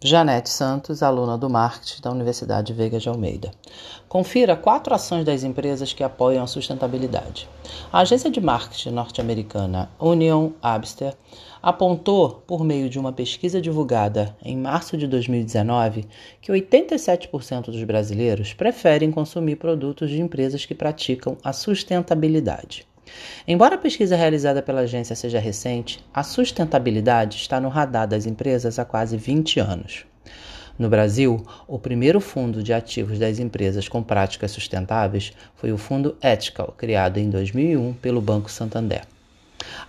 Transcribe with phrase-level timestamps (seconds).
[0.00, 3.50] Janete Santos, aluna do marketing da Universidade Veiga de Almeida.
[4.08, 7.48] Confira quatro ações das empresas que apoiam a sustentabilidade.
[7.92, 11.16] A agência de marketing norte-americana Union Abster
[11.60, 16.06] apontou, por meio de uma pesquisa divulgada em março de 2019,
[16.40, 22.86] que 87% dos brasileiros preferem consumir produtos de empresas que praticam a sustentabilidade.
[23.46, 28.78] Embora a pesquisa realizada pela agência seja recente, a sustentabilidade está no radar das empresas
[28.78, 30.04] há quase 20 anos.
[30.78, 36.16] No Brasil, o primeiro fundo de ativos das empresas com práticas sustentáveis foi o Fundo
[36.22, 39.02] Ethical, criado em 2001 pelo Banco Santander.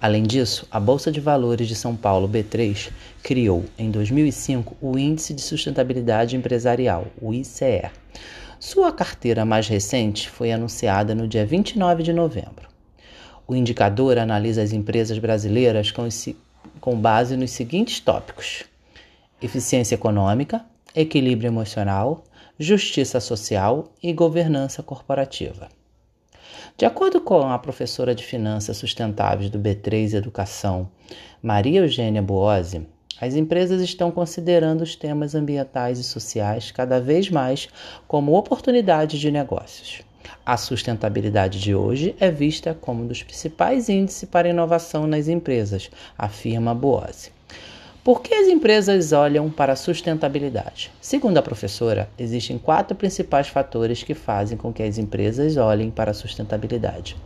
[0.00, 2.90] Além disso, a Bolsa de Valores de São Paulo B3
[3.20, 7.90] criou, em 2005, o Índice de Sustentabilidade Empresarial, o ICE.
[8.60, 12.75] Sua carteira mais recente foi anunciada no dia 29 de novembro.
[13.48, 16.36] O indicador analisa as empresas brasileiras com, esse,
[16.80, 18.64] com base nos seguintes tópicos:
[19.40, 20.64] eficiência econômica,
[20.94, 22.24] equilíbrio emocional,
[22.58, 25.68] justiça social e governança corporativa.
[26.76, 30.90] De acordo com a professora de Finanças Sustentáveis do B3 Educação,
[31.42, 32.86] Maria Eugênia Boose,
[33.20, 37.68] as empresas estão considerando os temas ambientais e sociais cada vez mais
[38.06, 40.05] como oportunidades de negócios.
[40.44, 45.90] A sustentabilidade de hoje é vista como um dos principais índices para inovação nas empresas,
[46.16, 47.30] afirma Boase.
[48.06, 50.92] Por que as empresas olham para a sustentabilidade?
[51.00, 56.12] Segundo a professora, existem quatro principais fatores que fazem com que as empresas olhem para
[56.12, 57.16] a sustentabilidade.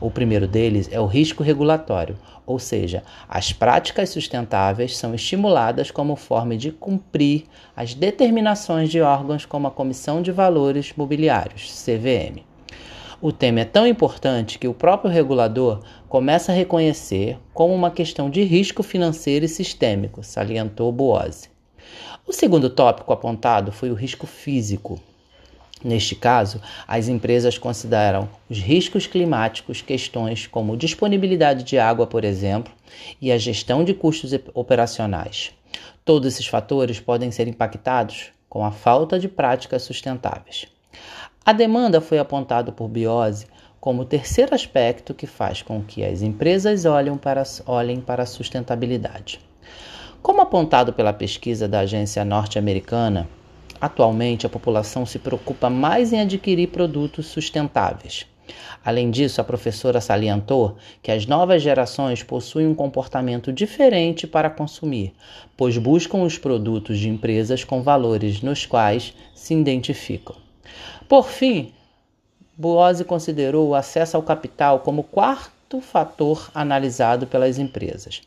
[0.00, 6.16] O primeiro deles é o risco regulatório, ou seja, as práticas sustentáveis são estimuladas como
[6.16, 7.44] forma de cumprir
[7.76, 12.42] as determinações de órgãos como a Comissão de Valores Mobiliários, CVM.
[13.24, 15.80] O tema é tão importante que o próprio regulador
[16.14, 21.48] começa a reconhecer como uma questão de risco financeiro e sistêmico, salientou Boase.
[22.24, 25.00] O segundo tópico apontado foi o risco físico.
[25.82, 32.72] Neste caso, as empresas consideram os riscos climáticos questões como disponibilidade de água, por exemplo,
[33.20, 35.50] e a gestão de custos operacionais.
[36.04, 40.68] Todos esses fatores podem ser impactados com a falta de práticas sustentáveis.
[41.44, 43.46] A demanda foi apontada por Biose
[43.84, 48.26] como o terceiro aspecto que faz com que as empresas olhem para, olhem para a
[48.26, 49.38] sustentabilidade.
[50.22, 53.28] Como apontado pela pesquisa da agência norte-americana,
[53.78, 58.24] atualmente a população se preocupa mais em adquirir produtos sustentáveis.
[58.82, 65.12] Além disso, a professora salientou que as novas gerações possuem um comportamento diferente para consumir,
[65.58, 70.36] pois buscam os produtos de empresas com valores nos quais se identificam.
[71.06, 71.70] Por fim,
[72.56, 78.22] Boose considerou o acesso ao capital como quarto fator analisado pelas empresas.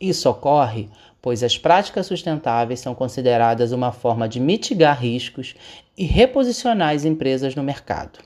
[0.00, 0.88] Isso ocorre
[1.26, 5.56] pois as práticas sustentáveis são consideradas uma forma de mitigar riscos
[5.98, 8.20] e reposicionar as empresas no mercado.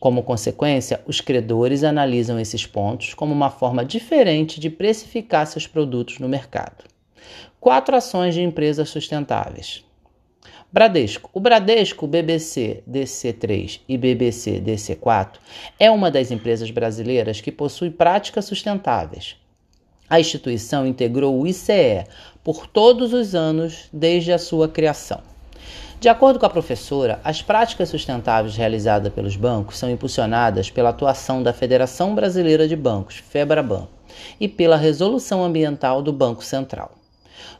[0.00, 6.18] Como consequência, os credores analisam esses pontos como uma forma diferente de precificar seus produtos
[6.18, 6.82] no mercado.
[7.60, 9.84] Quatro ações de empresas sustentáveis.
[10.70, 11.30] Bradesco.
[11.32, 15.38] O Bradesco BBC DC3 e BBC DC4
[15.80, 19.36] é uma das empresas brasileiras que possui práticas sustentáveis.
[20.10, 22.04] A instituição integrou o ICE
[22.44, 25.22] por todos os anos desde a sua criação.
[26.00, 31.42] De acordo com a professora, as práticas sustentáveis realizadas pelos bancos são impulsionadas pela atuação
[31.42, 33.88] da Federação Brasileira de Bancos, FEBRABAN,
[34.38, 36.97] e pela Resolução Ambiental do Banco Central.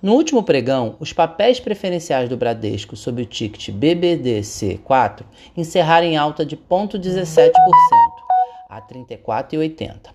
[0.02, 5.22] No último pregão, os papéis preferenciais do Bradesco sob o ticket BBDC4
[5.56, 7.50] encerraram em alta de 0,17%
[8.68, 10.10] a 34,80.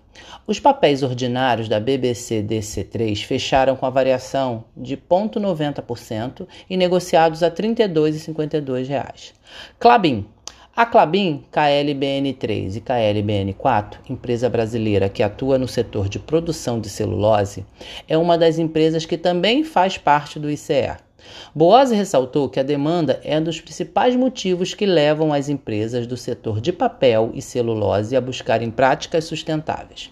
[0.46, 7.54] Os papéis ordinários da BBCDC3 fecharam com a variação de 0,90% e negociados a R$
[7.54, 9.32] 32,52.
[9.78, 10.26] Clabin
[10.76, 17.64] a Clabin, KLBN3 e KLBN4, empresa brasileira que atua no setor de produção de celulose,
[18.08, 20.96] é uma das empresas que também faz parte do ICE.
[21.54, 26.16] Boase ressaltou que a demanda é um dos principais motivos que levam as empresas do
[26.16, 30.10] setor de papel e celulose a buscarem práticas sustentáveis.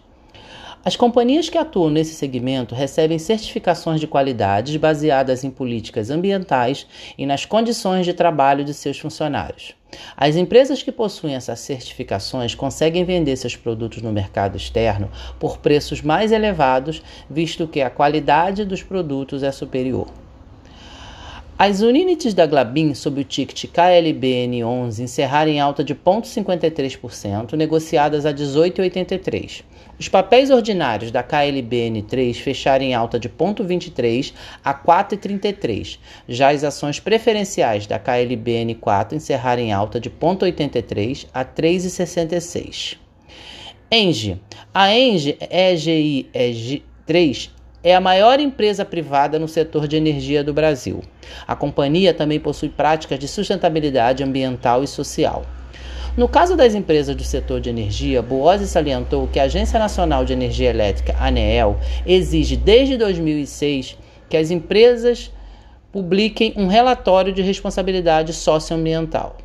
[0.84, 6.86] As companhias que atuam nesse segmento recebem certificações de qualidade baseadas em políticas ambientais
[7.18, 9.74] e nas condições de trabalho de seus funcionários.
[10.16, 16.02] As empresas que possuem essas certificações conseguem vender seus produtos no mercado externo por preços
[16.02, 20.21] mais elevados, visto que a qualidade dos produtos é superior.
[21.64, 28.34] As unidades da Glabin sob o ticket KLBN11 encerraram em alta de 0,53%, negociadas a
[28.34, 29.62] 18,83%.
[29.96, 34.32] Os papéis ordinários da KLBN3 fecharam em alta de 0,23
[34.64, 36.00] a 4,33.
[36.26, 42.96] Já as ações preferenciais da KLBN4 encerraram em alta de 0,83 a 3,66.
[43.88, 44.40] Engie.
[44.74, 51.02] A Engie EGI 3 é a maior empresa privada no setor de energia do Brasil.
[51.46, 55.44] A companhia também possui práticas de sustentabilidade ambiental e social.
[56.16, 60.34] No caso das empresas do setor de energia, Boose salientou que a Agência Nacional de
[60.34, 63.96] Energia Elétrica, ANEEL, exige desde 2006
[64.28, 65.32] que as empresas
[65.90, 69.38] publiquem um relatório de responsabilidade socioambiental.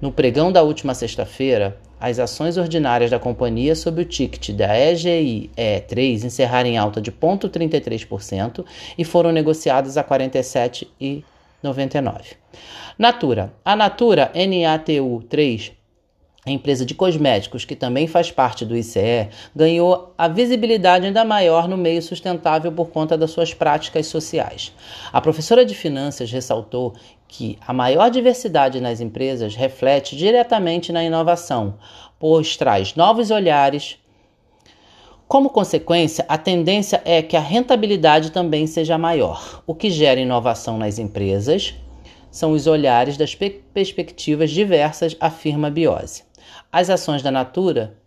[0.00, 5.48] No pregão da última sexta-feira, as ações ordinárias da companhia sob o ticket da EGI
[5.56, 8.64] E3 encerraram em alta de 0,33%
[8.98, 12.34] e foram negociadas a 47,99.
[12.98, 13.54] Natura.
[13.64, 15.70] A Natura NATU 3
[16.44, 21.68] a empresa de cosméticos, que também faz parte do ICE, ganhou a visibilidade ainda maior
[21.68, 24.72] no meio sustentável por conta das suas práticas sociais.
[25.12, 26.94] A professora de finanças ressaltou
[27.28, 31.78] que a maior diversidade nas empresas reflete diretamente na inovação,
[32.18, 33.96] pois traz novos olhares.
[35.28, 40.76] Como consequência, a tendência é que a rentabilidade também seja maior, o que gera inovação
[40.76, 41.72] nas empresas.
[42.32, 46.24] São os olhares das perspectivas diversas, afirma Biose.
[46.74, 47.98] As ações da Natura,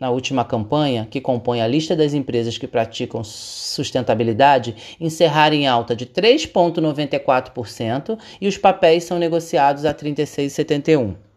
[0.00, 5.94] na última campanha, que compõe a lista das empresas que praticam sustentabilidade, encerraram em alta
[5.94, 11.29] de 3,94% e os papéis são negociados a 36,71%.